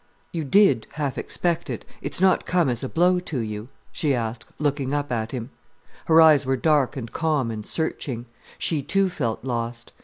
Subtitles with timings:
[0.31, 4.95] "You did half expect it—it's not come as a blow to you?" she asked, looking
[4.95, 5.51] up at him.
[6.05, 8.25] Her eyes were dark and calm and searching.
[8.57, 9.91] She too felt lost.